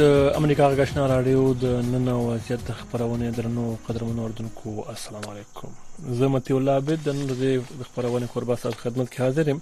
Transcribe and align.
د 0.00 0.04
امریکا 0.40 0.64
غاښنا 0.78 1.02
رادیو 1.14 1.42
د 1.62 1.66
نن 1.92 2.06
وضعیت 2.26 2.66
خبرونه 2.80 3.30
درنو 3.36 3.64
قدرمن 3.86 4.18
اوردونکو 4.22 4.72
السلام 4.94 5.24
علیکم 5.32 5.72
زه 6.18 6.28
متي 6.34 6.54
الله 6.58 6.74
عبد 6.80 7.00
د 7.08 7.16
نن 7.20 7.30
د 7.30 7.82
خبرونه 7.88 8.26
قربا 8.34 8.56
صاحب 8.64 8.78
خدمت 8.84 9.08
کې 9.12 9.20
حاضر 9.24 9.48
یم 9.52 9.58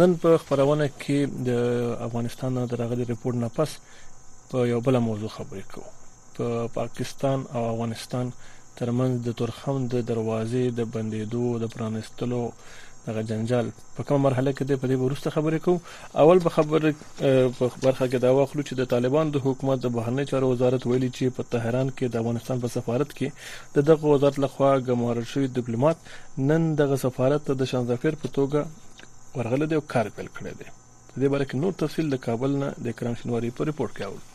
نن 0.00 0.14
په 0.24 0.38
خبرونه 0.42 0.88
کې 1.00 1.18
د 1.48 1.98
افغانستان 2.08 2.60
درغلي 2.74 3.08
ریپورت 3.12 3.36
نه 3.42 3.48
پس 3.56 3.74
په 4.52 4.66
یو 4.72 4.80
بل 4.88 4.98
موضوع 5.08 5.28
خبرې 5.38 5.64
کوو 5.74 6.30
په 6.36 6.66
پاکستان 6.78 7.44
او 7.54 7.62
افغانستان 7.74 8.30
ترمنځ 8.76 9.28
د 9.28 9.38
تورخم 9.42 9.84
د 9.96 10.08
دروازې 10.12 10.78
د 10.80 10.90
بندیدو 10.96 11.52
د 11.64 11.72
پرانستلو 11.76 12.44
دغه 13.06 13.22
جنجال 13.30 13.66
په 13.96 14.04
کومه 14.08 14.22
مرحله 14.24 14.50
کې 14.58 14.64
دی 14.70 14.76
په 14.82 14.86
دې 14.90 14.96
ورسته 15.00 15.34
خبرې 15.36 15.58
کوو 15.64 15.82
اول 16.24 16.38
به 16.44 16.50
خبره 16.56 16.90
په 17.56 17.70
برخه 17.84 18.06
کې 18.10 18.18
دا 18.24 18.30
واخلو 18.36 18.66
چې 18.68 18.74
د 18.80 18.90
طالبان 18.92 19.26
د 19.36 19.44
حکومت 19.46 19.78
د 19.82 19.86
بهرنی 19.96 20.24
چارو 20.32 20.50
وزارت 20.52 20.82
ویلي 20.88 21.10
چې 21.16 21.34
په 21.38 21.42
تهران 21.54 21.90
کې 21.98 22.06
د 22.12 22.16
افغانستان 22.22 22.60
په 22.64 22.72
سفارت 22.76 23.10
کې 23.16 23.28
د 23.78 23.88
دغه 23.90 24.04
وزارت 24.16 24.36
لخوا 24.46 24.72
ګمارل 24.90 25.26
شوی 25.34 25.46
ډیپلوماټ 25.60 26.42
نن 26.50 26.68
دغه 26.82 27.00
سفارت 27.06 27.40
ته 27.50 27.58
د 27.62 27.70
شانزافیر 27.72 28.20
په 28.26 28.34
توګه 28.40 29.08
ورغله 29.38 29.66
دی 29.72 29.80
او 29.80 29.88
کار 29.94 30.12
پیل 30.16 30.30
کړی 30.34 30.52
دی 30.58 30.68
د 30.72 31.14
دې 31.22 31.28
باره 31.34 31.44
کې 31.50 31.62
نور 31.64 31.78
تفصیل 31.84 32.14
د 32.14 32.22
کابل 32.28 32.58
نه 32.64 32.74
د 32.88 32.98
کرام 33.00 33.22
شنواری 33.24 33.56
په 33.56 33.70
ریپورت 33.72 33.96
کې 33.96 34.04
اورئ 34.12 34.31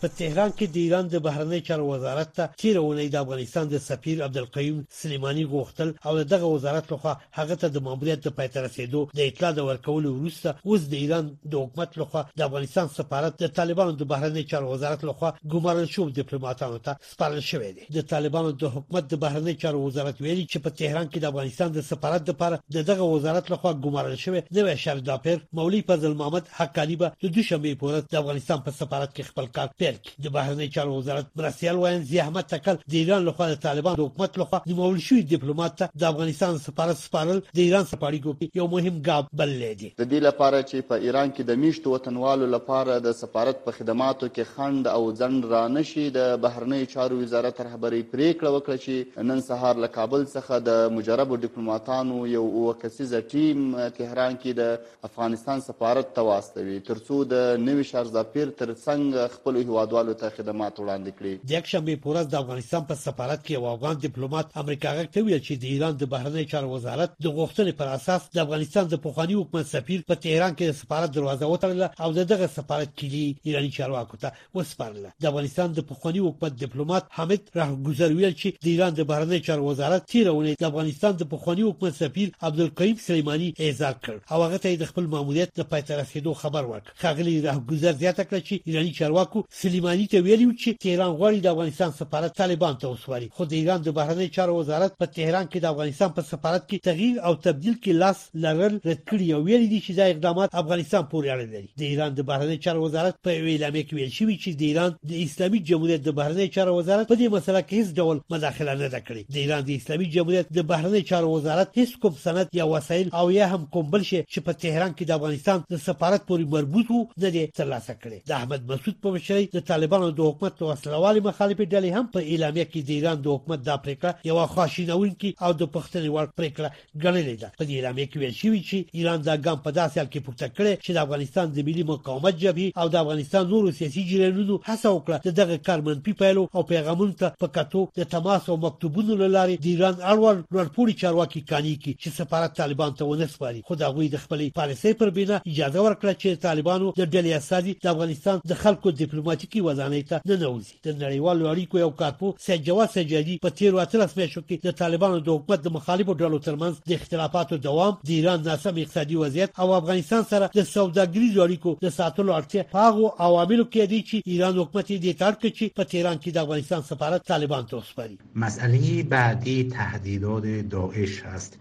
په 0.00 0.08
تهران 0.20 0.50
کې 0.58 0.66
د 0.68 0.76
ایران 0.84 1.06
د 1.08 1.16
بهرنی 1.26 1.60
چارو 1.68 1.84
وزارت 1.92 2.28
ته 2.38 2.44
تیر 2.60 2.76
ونې 2.84 3.06
د 3.12 3.16
افغانستان 3.24 3.64
د 3.68 3.76
سفیر 3.88 4.16
عبدالقیوم 4.26 4.78
سلیمانی 5.00 5.44
غوښتل 5.52 5.88
او 6.06 6.12
دغه 6.32 6.46
وزارت 6.56 6.92
لخوا 6.92 7.12
هغه 7.38 7.54
ته 7.62 7.66
د 7.68 7.76
ماموریت 7.86 8.20
د 8.24 8.28
پاتې 8.38 8.56
رسیدو 8.66 9.00
د 9.18 9.20
اطلاع 9.30 9.50
د 9.58 9.64
ورکولو 9.70 10.10
وروسته 10.18 10.48
اوس 10.68 10.82
د 10.88 10.94
ایران 11.02 11.30
د 11.50 11.54
حکومت 11.62 11.98
لخوا 12.00 12.22
د 12.38 12.40
افغانستان 12.48 12.88
سفارت 12.98 13.40
د 13.44 13.48
طالبانو 13.58 13.92
د 14.00 14.10
بهرنی 14.12 14.44
چارو 14.50 14.70
وزارت 14.74 15.04
لخوا 15.10 15.30
ګمارل 15.54 15.88
شو 15.94 16.08
ډیپلوماټانو 16.20 16.78
ته 16.88 16.92
سپارل 17.12 17.40
شوې 17.50 17.70
دي 17.76 17.88
د 17.98 18.06
طالبانو 18.12 18.50
د 18.62 18.76
حکومت 18.76 19.10
د 19.10 19.14
بهرنی 19.24 19.54
چارو 19.64 19.84
وزارت 19.88 20.20
ویلي 20.24 20.46
چې 20.50 20.58
په 20.66 20.70
تهران 20.80 21.06
کې 21.10 21.18
د 21.20 21.26
افغانستان 21.32 21.72
د 21.72 21.80
سفارت 21.90 22.28
لپاره 22.30 22.60
دغه 22.90 23.04
وزارت 23.14 23.50
لخوا 23.54 23.72
ګمارل 23.84 24.16
شوې 24.24 24.40
نوې 24.58 24.76
شرط 24.86 25.02
د 25.10 25.20
پیر 25.26 25.38
مولوی 25.60 25.82
فضل 25.92 26.14
محمد 26.22 26.46
حقانی 26.60 26.96
به 27.02 27.08
د 27.24 27.34
دوشنبه 27.38 27.74
پورې 27.82 28.14
د 28.14 28.16
افغانستان 28.24 28.58
په 28.66 28.70
سفارت 28.82 29.10
کې 29.16 29.28
خپل 29.32 29.46
کار 29.58 29.68
پیل 29.86 29.98
کړي 30.04 30.24
د 30.26 30.32
بهرنی 30.36 30.66
چارو 30.74 30.94
وزارت 30.98 31.26
مرستیال 31.40 31.76
وایي 31.82 32.00
زحمت 32.10 32.48
تکل 32.52 32.78
د 32.94 32.94
ایران 33.00 33.24
لخوا 33.26 33.48
د 33.52 33.60
طالبان 33.66 34.00
حکومت 34.00 34.38
لخوا 34.42 34.60
نیمول 34.70 34.98
شوی 35.08 35.24
ډیپلوماټ 35.34 35.80
ته 35.80 36.00
د 36.02 36.10
افغانستان 36.12 36.58
سفارت 36.64 37.00
سپارل 37.02 37.40
د 37.48 37.60
ایران 37.64 37.86
سپاړیکو 37.90 38.34
کې 38.40 38.60
یو 38.62 38.66
مهم 38.74 39.02
ګاب 39.10 39.30
بل 39.42 39.54
دی 39.62 39.70
د 40.00 40.10
دې 40.12 40.24
لپاره 40.26 40.62
چې 40.70 40.88
په 40.92 41.00
ایران 41.08 41.32
کې 41.36 41.50
د 41.50 41.60
میشتو 41.64 41.94
وطنوالو 41.94 42.48
لپاره 42.56 42.96
د 43.06 43.16
سفارت 43.20 43.62
په 43.66 43.76
خدماتو 43.78 44.30
کې 44.30 44.56
خند 44.58 44.90
او 44.94 45.00
ځند 45.22 45.48
را 45.54 45.62
نشي 45.76 46.06
د 46.18 46.34
بهرنی 46.46 46.80
چارو 46.94 47.20
وزارت 47.22 47.62
رهبری 47.68 48.02
پریکړه 48.14 48.54
وکړه 48.56 48.86
چې 48.86 49.26
نن 49.30 49.44
سهار 49.50 49.82
له 49.86 49.92
کابل 49.98 50.26
څخه 50.34 50.66
د 50.70 50.96
مجرب 50.98 51.36
ډیپلوماټانو 51.38 52.20
یو 52.34 52.44
وکسیزه 52.56 53.22
ټیم 53.34 53.64
تهران 54.00 54.40
کې 54.42 54.60
د 54.62 55.10
افغانستان 55.12 55.64
سفارت 55.70 56.12
ته 56.20 56.28
واستوي 56.30 56.80
ترڅو 56.92 57.22
د 57.34 57.62
نوي 57.70 57.88
شارزاپیر 57.94 58.54
ترڅنګ 58.62 59.36
خپل 59.36 59.60
هیواد 59.66 59.75
هوادوالو 59.76 60.12
ته 60.20 60.30
خدمات 60.36 60.74
وړاندې 60.80 61.10
کړي 61.18 61.32
د 61.48 61.50
یک 61.56 61.66
شنبه 61.72 61.94
پورز 62.04 62.26
د 62.32 62.38
افغانستان 62.42 62.84
په 62.90 62.94
سفارت 63.04 63.40
کې 63.46 63.54
یو 63.56 63.64
افغان 63.76 63.98
ډیپلوماټ 64.06 64.46
امریکا 64.62 64.90
غوښتل 64.96 65.42
چې 65.46 65.54
د 65.64 65.66
ایران 65.72 65.94
د 66.02 66.08
بهرنی 66.14 66.44
چارو 66.52 66.70
وزارت 66.74 67.12
د 67.26 67.28
غوښتنې 67.38 67.72
پر 67.80 67.88
اساس 67.98 68.22
د 68.36 68.42
افغانستان 68.44 68.84
د 68.92 69.02
پوخانی 69.06 69.36
حکومت 69.40 69.66
سفیر 69.74 70.00
په 70.10 70.14
تهران 70.26 70.52
کې 70.58 70.66
د 70.70 70.78
سفارت 70.80 71.10
دروازه 71.16 71.44
وتړله 71.52 71.88
او 72.04 72.08
دغه 72.32 72.50
سفارت 72.56 72.90
کلی 73.02 73.24
ایرانی 73.50 73.70
چارواکو 73.78 74.20
ته 74.22 74.30
وسپارله 74.58 75.10
د 75.24 75.28
افغانستان 75.32 75.76
د 75.80 75.86
پوخانی 75.90 76.24
حکومت 76.28 76.58
ډیپلوماټ 76.62 77.04
حامد 77.18 77.42
راهګوزر 77.60 78.16
ویل 78.18 78.34
چې 78.40 78.64
د 78.66 78.72
ایران 78.74 78.98
د 79.00 79.08
بهرنی 79.12 79.40
چارو 79.50 79.68
وزارت 79.70 80.08
تیرونه 80.14 80.56
د 80.64 80.68
افغانستان 80.72 81.18
د 81.22 81.30
پوخانی 81.34 81.68
حکومت 81.70 82.00
سفیر 82.02 82.32
عبدالقیوم 82.50 82.96
سلیمانی 83.08 83.52
اعزاز 83.66 83.94
کړ 84.08 84.32
او 84.32 84.42
هغه 84.46 84.64
ته 84.66 84.80
د 84.84 84.90
خپل 84.94 85.12
ماموریت 85.16 85.54
د 85.62 85.70
پاتره 85.74 86.08
کېدو 86.12 86.38
خبر 86.44 86.72
ورک 86.72 86.90
خغلی 87.06 87.36
راهګوزر 87.46 88.00
زیاته 88.04 88.24
کړ 88.30 88.38
چې 88.48 88.72
ایرانی 88.72 88.94
چارواکو 89.00 89.44
سلیمانی 89.66 90.06
ته 90.10 90.18
ویلي 90.26 90.46
چې 90.62 90.70
تهران 90.82 91.12
غواړي 91.20 91.38
د 91.42 91.46
افغانستان 91.52 91.90
سفارت 92.00 92.32
طالبان 92.40 92.74
ته 92.82 92.86
وسوري 92.92 93.28
خو 93.36 93.44
د 93.44 93.52
ایران 93.60 93.80
د 93.86 93.94
بهرنی 93.98 94.28
چارو 94.36 94.52
وزارت 94.58 94.92
په 95.00 95.06
تهران 95.16 95.46
کې 95.50 95.60
د 95.64 95.72
افغانستان 95.72 96.10
په 96.18 96.22
سفارت 96.30 96.62
کې 96.68 96.78
تغییر 96.88 97.14
او 97.26 97.32
تبديل 97.46 97.74
کې 97.82 97.92
لاس 98.02 98.18
لرل 98.44 98.74
رد 98.90 99.02
کړی 99.08 99.28
او 99.36 99.40
ویلي 99.48 99.66
دي 99.72 99.80
چې 99.86 99.92
دا 100.00 100.04
اقدامات 100.14 100.54
افغانستان 100.62 101.02
پورې 101.12 101.28
اړه 101.32 101.46
لري 101.54 101.70
د 101.82 101.82
ایران 101.90 102.14
د 102.18 102.28
بهرنی 102.30 102.58
چارو 102.66 102.84
وزارت 102.84 103.18
په 103.24 103.30
اعلامیه 103.30 103.82
کې 103.86 103.94
ویل 103.98 104.12
شوی 104.18 104.36
چې 104.42 104.50
د 104.60 104.62
ایران 104.70 104.94
د 105.12 105.14
اسلامي 105.26 105.60
جمهوریت 105.72 106.06
د 106.08 106.16
بهرنی 106.20 106.48
چارو 106.58 106.76
وزارت 106.78 107.10
په 107.10 107.14
دې 107.14 107.34
مسله 107.36 107.64
کې 107.66 107.74
هیڅ 107.80 107.90
ډول 108.00 108.20
مداخله 108.36 108.78
نه 108.84 109.02
کړې 109.08 109.22
د 109.34 109.42
ایران 109.44 109.66
د 109.70 109.72
اسلامي 109.80 110.08
جمهوریت 110.18 110.54
د 110.60 110.68
بهرنی 110.70 111.02
چارو 111.10 111.34
وزارت 111.34 111.74
هیڅ 111.82 111.96
کوم 112.06 112.14
سند 112.26 112.56
یا 112.60 112.68
وسایل 112.76 113.12
او 113.22 113.26
یا 113.40 113.50
هم 113.54 113.66
کوم 113.74 113.90
بل 113.96 114.08
شي 114.12 114.22
چې 114.32 114.46
په 114.48 114.52
تهران 114.62 114.94
کې 114.94 115.04
د 115.10 115.18
افغانستان 115.18 115.64
د 115.76 115.82
سفارت 115.90 116.28
پورې 116.32 116.54
مربوط 116.56 116.96
وو 116.96 117.02
نه 117.26 117.34
دي 117.36 117.46
ترلاسه 117.60 117.94
کړي 118.04 118.32
د 118.32 118.38
احمد 118.40 118.70
مسعود 118.72 119.02
په 119.02 119.16
مشرۍ 119.18 119.44
د 119.56 119.60
طالبانو 119.68 120.06
د 120.16 120.20
حکومت 120.28 120.58
وسلوالي 120.68 121.20
مخالفي 121.28 121.64
ډلې 121.74 121.90
هم 121.96 122.06
په 122.14 122.20
اعلامیه 122.32 122.64
کې 122.72 122.80
د 122.88 122.90
ایران 122.96 123.20
د 123.24 123.28
حکومت 123.36 123.60
د 123.68 123.76
پریکړه 123.84 124.12
یو 124.28 124.38
خواشینونکي 124.54 125.30
او 125.44 125.50
د 125.60 125.62
پښتني 125.76 126.08
وړ 126.14 126.26
پریکړه 126.38 126.68
ګڼلې 127.04 127.34
ده 127.42 127.48
په 127.58 127.62
دې 127.68 127.74
اعلامیه 127.78 128.06
کې 128.10 128.16
ویل 128.20 128.34
شوی 128.40 128.60
چې 128.68 128.76
ایران 128.98 129.18
دا 129.28 129.34
ګام 129.46 129.58
په 129.66 129.70
داسې 129.78 129.94
حال 130.00 130.10
کې 130.12 130.24
پورته 130.26 130.46
کړي 130.56 130.72
چې 130.84 130.90
د 130.92 130.98
افغانستان 131.04 131.46
د 131.50 131.58
ملي 131.68 131.84
مقاومت 131.92 132.34
جبهه 132.42 132.68
او 132.80 132.86
د 132.88 132.96
افغانستان 133.04 133.42
نورو 133.52 133.72
سیاسي 133.78 134.02
جریانونو 134.10 134.58
هڅه 134.68 134.86
وکړه 134.96 135.18
چې 135.24 135.30
دغه 135.40 135.56
کارمن 135.68 136.02
پیپلو 136.08 136.44
او 136.56 136.66
پیغامونو 136.72 137.16
ته 137.22 137.32
په 137.42 137.48
کتو 137.58 137.86
د 138.00 138.08
تماس 138.16 138.44
او 138.50 138.56
مکتوبونو 138.66 139.18
لارې 139.36 139.64
د 139.64 139.66
ایران 139.74 139.96
اړول 140.12 140.36
لوړپوړي 140.54 140.94
چارواکي 141.02 141.40
کاني 141.52 141.74
کې 141.82 141.92
چې 142.02 142.14
سفارت 142.20 142.56
طالبان 142.62 142.94
ته 143.00 143.08
ونسپاري 143.14 143.64
خو 143.70 143.80
دا 143.84 143.88
غوي 143.94 144.08
د 144.16 144.22
خپلې 144.24 144.56
پالیسۍ 144.60 144.92
پر 145.04 145.14
بنا 145.20 145.40
اجازه 145.52 145.80
ورکړه 145.88 146.12
چې 146.22 146.44
طالبانو 146.46 146.92
د 147.00 147.02
ډلې 147.14 147.32
اساسي 147.42 147.76
د 147.86 147.94
افغانستان 147.96 148.46
د 148.50 148.62
خلکو 148.66 148.96
ډیپلوماټیک 149.02 149.44
پولیټیکي 149.46 149.60
ودانۍ 149.66 150.02
ته 150.10 150.16
د 150.28 150.32
نوځي 150.42 150.74
د 150.86 150.88
نړیوالو 151.02 151.44
اړیکو 151.52 151.74
یو 151.78 151.90
کارپو 152.00 152.34
سجوا 152.46 152.84
سجادي 152.96 153.38
په 153.44 153.48
تیر 153.58 153.72
وتر 153.78 154.00
پیښو 154.18 154.40
کې 154.48 154.56
د 154.66 154.70
طالبانو 154.82 155.18
د 155.22 155.28
حکومت 155.36 155.60
د 155.62 155.68
مخالفو 155.78 156.14
ډلو 156.22 156.38
ترمنځ 156.46 156.74
د 156.88 156.92
اختلافاتو 156.98 157.56
دوام 157.68 157.92
د 158.06 158.10
ایران 158.18 158.40
ناسم 158.48 158.74
اقتصادي 158.80 159.16
وضعیت 159.24 159.50
او 159.62 159.68
افغانستان 159.80 160.22
سره 160.32 160.50
د 160.58 160.60
سوداګریزو 160.76 161.40
اړیکو 161.46 161.70
د 161.84 161.88
ساتلو 161.98 162.30
اړتیا 162.38 162.62
هغه 162.78 163.04
عوامل 163.26 163.60
کې 163.72 163.82
دي 163.92 164.00
چې 164.08 164.16
ایران 164.32 164.54
حکومت 164.62 164.86
دې 165.04 165.12
تر 165.22 165.32
کې 165.40 165.48
چې 165.58 165.64
په 165.78 165.82
تهران 165.92 166.16
کې 166.22 166.30
د 166.32 166.38
افغانستان 166.44 166.80
سفارت 166.90 167.26
طالبان 167.32 167.62
ته 167.70 167.74
وسپاري 167.76 168.16
مسئله 168.34 169.02
بعدی 169.14 169.56
تهدیدات 169.64 170.46
داعش 170.76 171.14
است 171.36 171.58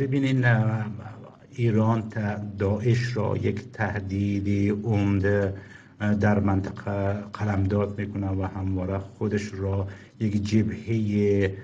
ببینین 0.00 0.44
ایران 1.62 2.08
داعش 2.64 3.02
را 3.16 3.28
یک 3.48 3.58
تهدیدی 3.78 4.62
عمده 4.70 5.52
در 6.20 6.40
منطقه 6.40 7.12
قلمداد 7.32 7.98
میکنه 7.98 8.28
و 8.30 8.42
همواره 8.42 8.98
خودش 8.98 9.50
را 9.54 9.88
یک 10.20 10.42
جبهه 10.48 11.54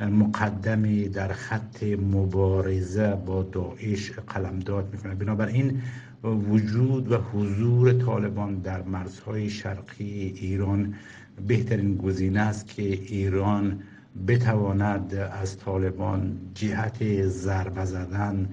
مقدمی 0.00 1.08
در 1.08 1.28
خط 1.32 1.82
مبارزه 2.12 3.14
با 3.26 3.42
داعش 3.42 4.12
قلمداد 4.12 4.88
میکنه 4.92 5.14
بنابراین 5.14 5.82
وجود 6.24 7.12
و 7.12 7.16
حضور 7.18 7.92
طالبان 7.92 8.54
در 8.54 8.82
مرزهای 8.82 9.50
شرقی 9.50 10.32
ایران 10.40 10.94
بهترین 11.46 11.96
گزینه 11.96 12.40
است 12.40 12.66
که 12.66 12.82
ایران 12.82 13.78
بتواند 14.28 15.14
از 15.14 15.58
طالبان 15.58 16.36
جهت 16.54 17.26
ضربه 17.26 17.84
زدن 17.84 18.48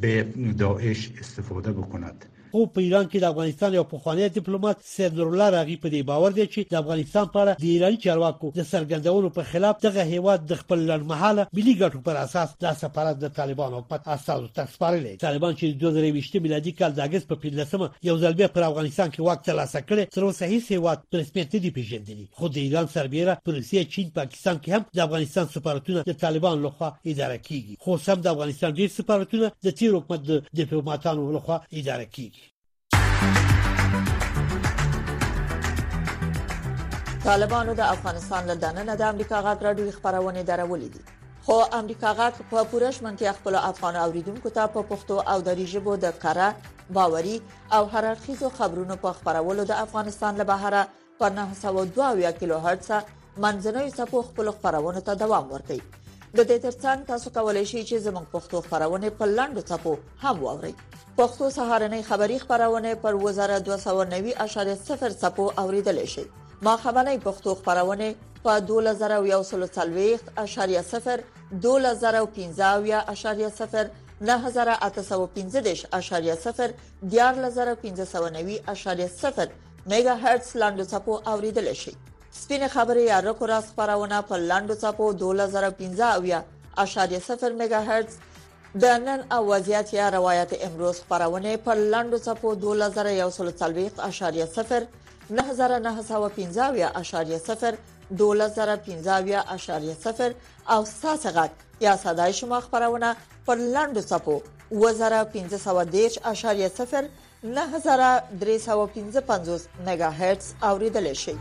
به 0.00 0.22
داعش 0.58 1.12
استفاده 1.20 1.72
بکند 1.72 2.24
خو 2.52 2.62
په 2.76 2.80
ایران 2.86 3.06
کې 3.08 3.18
د 3.20 3.24
افغانستان 3.32 3.74
یو 3.74 3.84
پخوانی 3.90 4.28
ډیپلوماټ 4.38 4.76
سید 4.94 5.12
نورالله 5.18 5.50
راغی 5.54 5.76
په 5.82 5.88
دې 5.92 6.00
باور 6.10 6.32
دی 6.36 6.44
چې 6.52 6.60
د 6.72 6.76
افغانستان 6.82 7.26
په 7.34 7.38
اړه 7.42 7.52
د 7.62 7.66
ایران 7.74 7.94
چارواکو 8.04 8.50
د 8.58 8.66
سرګندونو 8.72 9.28
په 9.36 9.42
خلاف 9.52 9.76
دغه 9.86 10.02
هیواد 10.14 10.40
د 10.50 10.52
خپل 10.62 10.78
لړمحاله 10.90 11.46
ملي 11.56 11.74
ګټو 11.82 11.98
پر 12.08 12.16
اساس 12.24 12.48
د 12.64 12.74
سفارت 12.82 13.16
د 13.22 13.32
طالبانو 13.38 13.80
په 13.90 13.96
اساس 14.14 14.40
تسپارلې 14.58 15.14
طالبان 15.28 15.56
چې 15.60 15.64
د 15.68 16.04
2023 16.16 16.44
میلادي 16.46 16.72
کال 16.82 16.92
د 16.98 17.00
اگست 17.06 17.28
په 17.32 17.36
15مه 17.46 17.86
یو 18.08 18.18
ځل 18.24 18.34
بیا 18.40 18.48
پر 18.56 18.62
افغانستان 18.68 19.08
کې 19.14 19.20
وخت 19.28 19.44
ترلاسه 19.48 19.80
کړي 19.88 20.04
تر 20.16 20.28
اوسه 20.28 20.44
هیڅ 20.52 20.64
هیواد 20.74 20.98
پر 21.10 21.20
سپېڅلې 21.30 21.58
دي 21.66 21.70
پیژندلې 21.76 22.28
خو 22.38 22.44
د 22.54 22.56
ایران 22.66 22.92
سربیره 22.96 23.38
پر 23.44 23.52
روسیه 23.60 23.88
چین 23.96 24.12
پاکستان 24.20 24.60
کې 24.60 24.70
هم 24.76 24.82
د 24.96 24.98
افغانستان 25.06 25.50
سفارتونه 25.56 26.04
د 26.10 26.20
طالبان 26.26 26.62
لخوا 26.68 26.92
اداره 27.12 27.38
کیږي 27.48 27.74
خو 27.86 27.98
سم 28.10 28.20
د 28.22 28.30
افغانستان 28.36 28.78
ډیر 28.82 28.92
سفارتونه 29.00 29.52
د 29.68 29.78
تیر 29.82 29.98
حکومت 29.98 30.28
د 30.30 30.38
ډیپلوماټانو 30.60 31.32
لخوا 31.40 31.60
اداره 31.82 32.08
کیږي 32.14 32.41
طالبانو 37.24 37.72
د 37.78 37.80
افغانستان 37.94 38.48
له 38.50 38.54
دننه 38.62 38.94
د 39.00 39.02
امریکا 39.12 39.40
غږ 39.46 39.60
راډیو 39.66 39.90
خبرونه 39.96 40.40
درولې 40.46 40.88
دي 40.94 41.02
خو 41.48 41.58
امریکا 41.76 42.12
غږ 42.20 42.40
په 42.52 42.64
پوره 42.72 42.88
شمنتیا 42.96 43.34
خپل 43.36 43.58
افغان 43.58 43.98
اوریدونکو 44.04 44.50
ته 44.56 44.64
په 44.76 44.82
پښتو 44.88 45.18
او 45.34 45.36
دری 45.48 45.66
ژبه 45.74 45.94
د 46.06 46.16
کړه 46.24 46.88
باوري 46.98 47.36
او 47.78 47.80
هررخیزو 47.92 48.50
خبرونو 48.56 48.96
په 49.04 49.12
خبرولو 49.20 49.66
د 49.70 49.78
افغانستان 49.84 50.42
له 50.42 50.48
بهره 50.50 50.82
په 51.22 51.30
902 51.38 52.34
کیلو 52.40 52.58
هرتز 52.66 52.90
منځنوي 53.46 53.94
سپو 54.00 54.24
خپل 54.32 54.52
خبرونه 54.58 55.06
ته 55.10 55.18
دوام 55.22 55.48
ورکوي 55.54 55.80
د 55.94 56.50
دې 56.50 56.60
ترڅنګ 56.66 57.08
تاسو 57.14 57.34
کولی 57.40 57.64
شئ 57.70 57.80
چې 57.80 58.06
زموږ 58.10 58.36
پښتو 58.36 58.66
خبرونه 58.68 59.14
په 59.24 59.32
لاندو 59.36 59.66
ټکو 59.72 59.96
هم 60.26 60.36
واورئ 60.46 60.74
پښتو 60.90 61.54
سهارنې 61.60 62.12
خبری 62.12 62.42
خبرونه 62.46 62.98
پر 63.06 63.22
وزاره 63.24 63.64
290.0 63.72 65.18
سپو 65.26 65.52
اوریدل 65.66 66.06
شئ 66.16 66.30
ما 66.62 66.76
خبرنۍ 66.76 67.18
پښتو 67.26 67.54
خبرونه 67.54 68.14
په 68.44 68.60
2140.0 68.68 71.18
2015.0 71.64 73.88
9815.0 74.28 76.68
14590.0 77.12 79.46
میگا 79.90 80.14
هرتز 80.22 80.50
لاندو 80.56 80.84
چپو 80.84 81.20
اوریدل 81.32 81.72
شي 81.82 81.94
سپینه 82.40 82.68
خبرې 82.68 82.96
یا 83.12 83.18
رکو 83.28 83.44
راس 83.52 83.66
خبرونه 83.76 84.16
په 84.28 84.34
لاندو 84.50 84.74
چپو 84.82 85.06
2015.0 85.24 85.28
میگا 87.60 87.80
هرتز 87.88 88.14
د 88.82 88.84
نن 89.06 89.20
او 89.34 89.42
وضعیت 89.48 89.88
یا 89.94 90.06
روایت 90.10 90.50
امروز 90.66 90.96
خبرونه 91.00 91.50
په 91.56 91.72
لاندو 91.74 92.18
چپو 92.26 92.48
2140.0 92.66 94.86
9915.0 95.30 97.72
12015.0 98.18 100.30
او 100.72 100.84
ساسه 100.84 101.30
غټ 101.32 101.50
یا 101.80 101.96
صداي 101.96 102.32
شما 102.32 102.60
خبرونه 102.60 103.16
پر 103.46 103.54
لاندو 103.56 104.00
صفو 104.00 104.40
2015.0 104.70 104.76
9315 107.44 109.66
میگا 109.86 110.10
هرتز 110.10 110.54
اوریدل 110.62 111.12
شي 111.12 111.34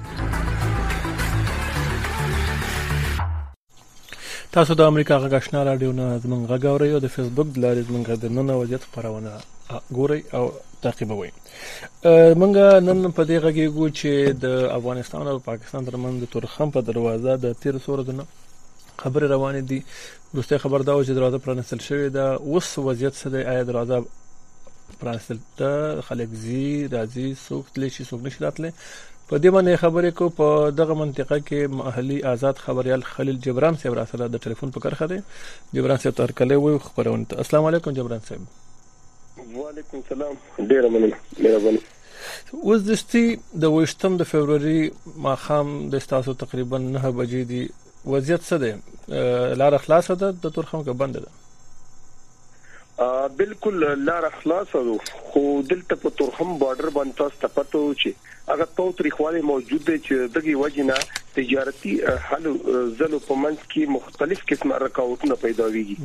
تاسو 4.52 4.76
د 4.76 4.82
امریکا 4.82 5.20
غږشنا 5.30 5.54
رادیو 5.64 5.92
نه 5.92 6.20
زمونږ 6.20 6.50
غږ 6.52 6.66
اورئ 6.66 6.92
او 6.92 7.00
د 7.00 7.08
فیسبوک 7.08 7.48
د 7.48 7.58
لارې 7.66 7.86
زمونږ 7.88 8.18
د 8.20 8.26
نن 8.26 8.50
ورځې 8.50 8.80
خبرونه 8.96 9.34
ګوري 9.98 10.24
او 10.34 10.52
تعقیبوي 10.84 11.32
منګه 12.42 12.68
نن 12.88 13.00
په 13.18 13.22
دې 13.30 13.38
غږیږو 13.44 13.86
چې 14.00 14.12
د 14.44 14.46
افغانستان 14.80 15.26
او 15.32 15.38
پاکستان 15.50 15.82
ترمنځ 15.90 16.16
د 16.22 16.26
تورخم 16.34 16.70
په 16.76 16.80
دروازه 16.90 17.32
د 17.44 17.48
1300 17.54 17.94
ورځې 17.94 18.16
خبر 19.04 19.22
روان 19.36 19.56
دي 19.70 19.80
دوستي 20.34 20.58
خبر 20.64 20.80
دا 20.88 20.94
و 20.96 21.04
چې 21.06 21.12
دروازه 21.18 21.38
پرانستل 21.46 21.80
شوې 21.90 22.08
ده 22.18 22.26
اوس 22.50 22.68
وضعیت 22.88 23.14
څه 23.22 23.28
دی 23.34 23.42
آیا 23.52 23.64
دروازه 23.70 23.98
پرانستل 25.00 25.38
ته 25.60 25.72
خلک 26.08 26.30
زی 26.44 26.64
راځي 26.96 27.28
څوک 27.48 27.64
تللی 27.74 27.90
شي 27.96 28.04
څوک 28.10 28.20
نشي 28.26 28.40
راتلی 28.46 28.72
په 29.30 29.36
دې 29.44 29.50
باندې 29.56 29.74
خبرې 29.84 30.12
کو 30.18 30.26
په 30.40 30.48
دغه 30.80 30.94
منطقه 31.04 31.38
کې 31.48 31.60
محلي 31.82 32.18
آزاد 32.34 32.56
خبريال 32.66 33.02
خلیل 33.12 33.38
جبران 33.46 33.76
صاحب 33.84 33.94
را 34.00 34.06
سره 34.12 34.24
د 34.28 34.36
ټلیفون 34.44 34.70
په 34.76 34.80
کرخه 34.86 35.06
دی 35.12 35.20
جبران 35.76 35.98
صاحب 36.02 36.16
تر 36.18 36.32
کله 36.42 36.58
وي 36.64 36.80
خبرونه 36.88 37.40
السلام 37.46 37.66
علیکم 37.70 37.92
جبران 38.00 38.20
صاحب 38.30 38.44
وعلیکم 39.56 40.02
سلام 40.10 40.34
ډیر 40.72 40.88
مننه 40.96 41.20
مهرباني 41.40 41.82
اوس 41.82 42.82
دستي 42.90 43.22
د 43.66 43.74
وشتم 43.76 44.16
د 44.22 44.28
فبرवरी 44.32 45.20
ماخام 45.28 45.72
د 45.94 46.04
تاسو 46.14 46.36
تقریبا 46.46 46.82
9 46.88 47.14
بجې 47.20 47.44
دی 47.52 47.64
وضعیت 48.16 48.50
څه 48.50 48.58
دی 48.64 48.74
لار 49.62 49.78
خلاص 49.86 50.12
ده 50.12 50.30
د 50.46 50.56
تورخم 50.58 50.84
کې 50.84 51.00
بند 51.06 51.22
ده 51.22 51.30
بالکل 53.40 53.84
لار 54.10 54.26
خلاص 54.40 54.74
ده 54.76 54.82
خو 55.30 55.44
دلته 55.72 56.00
په 56.04 56.16
تورخم 56.22 56.56
بارډر 56.66 56.98
باندې 57.00 57.24
تاسو 57.24 57.40
ته 57.46 57.52
پته 57.56 57.82
و 57.88 57.96
چې 58.04 58.30
هغه 58.52 58.68
تو 58.80 58.86
تاریخوالي 59.02 59.42
موجود 59.52 59.82
دي 59.92 59.98
چې 59.98 60.14
دغه 60.38 60.54
وجینا 60.62 60.98
تجارتي 61.40 61.94
حل 62.30 62.46
زلو 62.46 63.20
په 63.28 63.36
منځ 63.46 63.60
کې 63.66 63.94
مختلف 63.98 64.40
قسم 64.54 64.76
رکاوټونه 64.86 65.42
پیدا 65.46 65.68
ویږي 65.76 65.98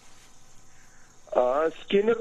سکینر 1.35 2.17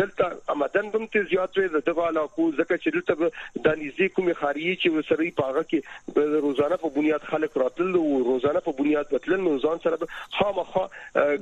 دلته 0.00 0.24
آمدن 0.54 0.88
دم 0.94 1.04
ته 1.14 1.22
زیات 1.30 1.58
وي 1.60 1.68
د 1.74 1.82
دغه 1.86 2.06
علاقو 2.10 2.44
ځکه 2.50 2.78
چې 2.82 2.94
دلته 2.96 3.64
د 3.66 3.78
نيزي 3.80 4.06
کومي 4.18 4.34
خارجي 4.40 4.74
چې 4.74 4.94
وسري 4.98 5.30
پاغه 5.40 5.62
کې 5.70 6.26
روزانه 6.46 6.78
په 6.82 6.90
بنیاد 6.98 7.26
خلک 7.30 7.56
راتل 7.62 7.90
او 8.02 8.22
روزانه 8.28 8.62
په 8.68 8.76
بنیاد 8.80 9.14
وتل 9.16 9.36
نو 9.46 9.54
ځان 9.64 9.82
سره 9.86 10.08
خامخا 10.38 10.84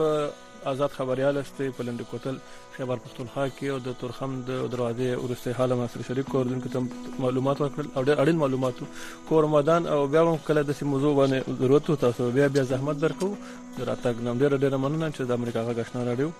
آزاد 0.68 0.88
خبريال 0.92 1.36
استې 1.42 1.66
په 1.76 1.84
لند 1.86 2.00
کوتل 2.10 2.36
خبر 2.76 2.96
پښتونخوا 3.04 3.44
کې 3.58 3.68
او 3.70 3.78
د 3.86 3.94
تورخم 4.00 4.32
د 4.48 4.66
دروازې 4.74 5.08
ورسته 5.24 5.54
حاله 5.58 5.76
مسله 5.80 6.02
شریک 6.08 6.26
کوردونکو 6.34 6.68
ته 6.74 6.82
معلومات 7.24 7.60
ورکړل 7.62 7.88
او 7.96 8.02
ډېر 8.08 8.20
اړین 8.22 8.36
معلومات 8.42 8.82
کور 9.28 9.46
مدان 9.54 9.86
او 9.86 9.98
بیا 10.14 10.22
هم 10.22 10.36
کله 10.50 10.60
د 10.62 10.76
موضوع 10.92 11.14
باندې 11.20 11.58
ضرورت 11.62 11.90
تاسو 12.04 12.30
بیا 12.36 12.46
بیا 12.54 12.62
زحمت 12.72 13.00
درکو 13.06 13.32
دراتګ 13.78 14.14
نوم 14.26 14.38
ډېر 14.42 14.56
ډېر 14.62 14.74
مننه 14.84 15.10
چې 15.16 15.22
د 15.30 15.32
امریکا 15.40 15.60
غاښنا 15.66 16.04
راډیو 16.08 16.30